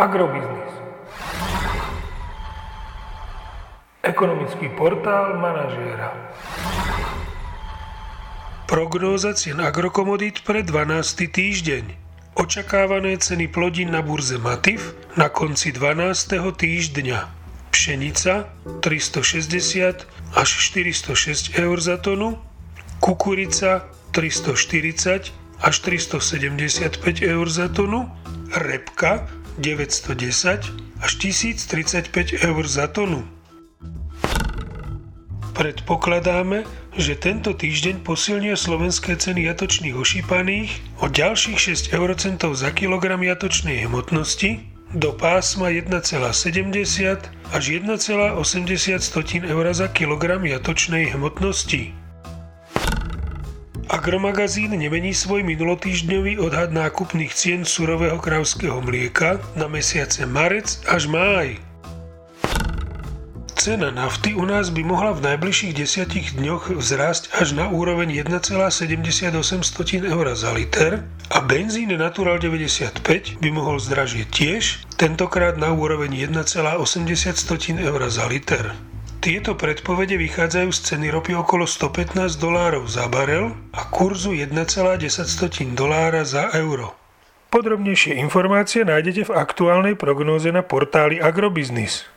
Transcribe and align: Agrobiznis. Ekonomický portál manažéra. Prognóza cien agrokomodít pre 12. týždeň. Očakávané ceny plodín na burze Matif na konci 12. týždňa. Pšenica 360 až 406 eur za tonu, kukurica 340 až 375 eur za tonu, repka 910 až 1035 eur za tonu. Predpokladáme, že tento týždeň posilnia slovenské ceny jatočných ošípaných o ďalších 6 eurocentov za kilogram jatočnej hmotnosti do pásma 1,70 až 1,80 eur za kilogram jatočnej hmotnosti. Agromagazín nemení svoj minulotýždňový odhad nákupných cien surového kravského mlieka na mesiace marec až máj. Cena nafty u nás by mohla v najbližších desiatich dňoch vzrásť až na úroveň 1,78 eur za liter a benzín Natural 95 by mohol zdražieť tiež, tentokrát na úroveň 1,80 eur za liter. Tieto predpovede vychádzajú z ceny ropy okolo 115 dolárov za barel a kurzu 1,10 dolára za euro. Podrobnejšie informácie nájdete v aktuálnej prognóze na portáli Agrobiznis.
Agrobiznis. 0.00 0.72
Ekonomický 4.00 4.72
portál 4.72 5.36
manažéra. 5.36 6.16
Prognóza 8.64 9.36
cien 9.36 9.60
agrokomodít 9.60 10.40
pre 10.48 10.64
12. 10.64 11.04
týždeň. 11.28 11.84
Očakávané 12.32 13.20
ceny 13.20 13.52
plodín 13.52 13.92
na 13.92 14.00
burze 14.00 14.40
Matif 14.40 14.96
na 15.20 15.28
konci 15.28 15.68
12. 15.68 16.48
týždňa. 16.48 17.18
Pšenica 17.68 18.48
360 18.80 20.08
až 20.32 20.48
406 20.48 21.60
eur 21.60 21.76
za 21.76 22.00
tonu, 22.00 22.40
kukurica 23.04 23.84
340 24.16 25.28
až 25.60 25.74
375 25.84 27.20
eur 27.20 27.46
za 27.52 27.68
tonu, 27.68 28.08
repka 28.56 29.28
910 29.58 31.00
až 31.00 31.10
1035 31.16 32.44
eur 32.44 32.64
za 32.68 32.86
tonu. 32.86 33.24
Predpokladáme, 35.56 36.64
že 36.96 37.14
tento 37.18 37.52
týždeň 37.52 38.00
posilnia 38.00 38.56
slovenské 38.56 39.16
ceny 39.16 39.44
jatočných 39.50 39.92
ošípaných 39.92 40.70
o 41.04 41.10
ďalších 41.10 41.90
6 41.90 41.96
eurocentov 41.96 42.56
za 42.56 42.70
kilogram 42.72 43.20
jatočnej 43.20 43.84
hmotnosti 43.84 44.60
do 44.90 45.14
pásma 45.14 45.70
1,70 45.70 47.54
až 47.54 47.64
1,80 47.70 48.40
eur 49.46 49.64
za 49.70 49.86
kilogram 49.92 50.42
jatočnej 50.42 51.14
hmotnosti. 51.14 52.09
Agromagazín 53.90 54.70
nemení 54.70 55.10
svoj 55.10 55.42
minulotýždňový 55.42 56.38
odhad 56.38 56.70
nákupných 56.70 57.34
cien 57.34 57.66
surového 57.66 58.22
kravského 58.22 58.78
mlieka 58.78 59.42
na 59.58 59.66
mesiace 59.66 60.30
marec 60.30 60.78
až 60.86 61.10
máj. 61.10 61.58
Cena 63.58 63.90
nafty 63.90 64.38
u 64.38 64.46
nás 64.46 64.70
by 64.70 64.86
mohla 64.86 65.10
v 65.10 65.34
najbližších 65.34 65.74
desiatich 65.74 66.38
dňoch 66.38 66.70
vzrásť 66.78 67.34
až 67.34 67.58
na 67.58 67.66
úroveň 67.66 68.22
1,78 68.22 69.26
eur 70.06 70.26
za 70.38 70.50
liter 70.54 71.02
a 71.34 71.42
benzín 71.42 71.90
Natural 71.90 72.38
95 72.38 73.42
by 73.42 73.48
mohol 73.50 73.82
zdražieť 73.82 74.28
tiež, 74.30 74.86
tentokrát 74.94 75.58
na 75.58 75.74
úroveň 75.74 76.30
1,80 76.30 76.78
eur 77.82 78.00
za 78.06 78.24
liter. 78.30 78.70
Tieto 79.20 79.52
predpovede 79.52 80.16
vychádzajú 80.16 80.72
z 80.72 80.80
ceny 80.80 81.12
ropy 81.12 81.36
okolo 81.36 81.68
115 81.68 82.40
dolárov 82.40 82.88
za 82.88 83.04
barel 83.04 83.52
a 83.76 83.84
kurzu 83.92 84.32
1,10 84.32 84.96
dolára 85.76 86.24
za 86.24 86.48
euro. 86.56 86.96
Podrobnejšie 87.52 88.16
informácie 88.16 88.80
nájdete 88.80 89.28
v 89.28 89.36
aktuálnej 89.36 90.00
prognóze 90.00 90.48
na 90.48 90.64
portáli 90.64 91.20
Agrobiznis. 91.20 92.08